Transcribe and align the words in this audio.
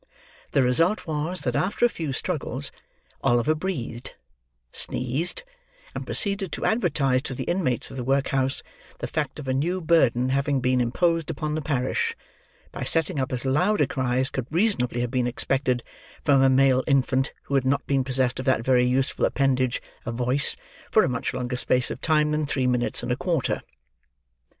The 0.53 0.63
result 0.63 1.05
was, 1.05 1.41
that, 1.41 1.55
after 1.55 1.85
a 1.85 1.87
few 1.87 2.11
struggles, 2.11 2.71
Oliver 3.23 3.53
breathed, 3.53 4.15
sneezed, 4.71 5.43
and 5.93 6.07
proceeded 6.07 6.51
to 6.53 6.65
advertise 6.65 7.21
to 7.21 7.35
the 7.35 7.43
inmates 7.43 7.91
of 7.91 7.97
the 7.97 8.03
workhouse 8.03 8.63
the 8.97 9.05
fact 9.05 9.37
of 9.37 9.47
a 9.47 9.53
new 9.53 9.79
burden 9.79 10.29
having 10.29 10.59
been 10.59 10.81
imposed 10.81 11.29
upon 11.29 11.53
the 11.53 11.61
parish, 11.61 12.15
by 12.71 12.83
setting 12.83 13.19
up 13.19 13.31
as 13.31 13.45
loud 13.45 13.79
a 13.79 13.85
cry 13.85 14.17
as 14.17 14.31
could 14.31 14.47
reasonably 14.49 15.01
have 15.01 15.11
been 15.11 15.27
expected 15.27 15.83
from 16.25 16.41
a 16.41 16.49
male 16.49 16.83
infant 16.87 17.31
who 17.43 17.53
had 17.53 17.63
not 17.63 17.85
been 17.85 18.03
possessed 18.03 18.39
of 18.39 18.45
that 18.47 18.65
very 18.65 18.85
useful 18.85 19.23
appendage, 19.27 19.83
a 20.07 20.11
voice, 20.11 20.55
for 20.89 21.03
a 21.03 21.09
much 21.09 21.31
longer 21.31 21.55
space 21.55 21.91
of 21.91 22.01
time 22.01 22.31
than 22.31 22.47
three 22.47 22.65
minutes 22.65 23.03
and 23.03 23.11
a 23.11 23.15
quarter. 23.15 23.61